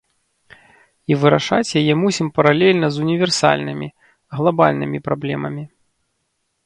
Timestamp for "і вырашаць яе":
1.13-1.93